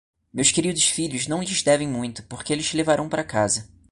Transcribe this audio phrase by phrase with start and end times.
[0.33, 3.69] Meus queridos filhos não lhes devem muito, porque eles te levarão para casa.